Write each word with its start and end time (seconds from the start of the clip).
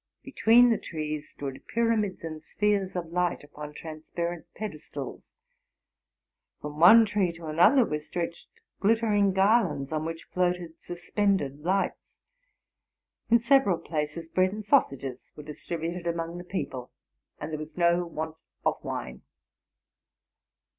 Between 0.23 0.71
the 0.71 0.79
trees, 0.79 1.29
stood 1.29 1.67
pyramids 1.67 2.23
and 2.23 2.41
spheres 2.41 2.95
of 2.95 3.11
light 3.11 3.43
upon 3.43 3.71
transparent 3.75 4.51
pedestals; 4.55 5.35
from 6.59 6.79
one 6.79 7.05
tree 7.05 7.31
to 7.33 7.45
another 7.45 7.85
were 7.85 7.99
stretched 7.99 8.47
glittering 8.79 9.31
garlands, 9.31 9.91
on 9.91 10.03
which 10.03 10.23
floated 10.33 10.81
sus 10.81 11.07
pended 11.11 11.59
lights. 11.59 12.17
In 13.29 13.37
several 13.37 13.77
places 13.77 14.27
bread 14.27 14.51
and 14.53 14.65
sausages 14.65 15.31
were 15.35 15.43
distributed 15.43 16.07
among 16.07 16.39
the 16.39 16.45
people, 16.45 16.91
and 17.39 17.51
there 17.51 17.59
was 17.59 17.77
no 17.77 18.03
want 18.07 18.37
of 18.65 18.83
wine. 18.83 19.21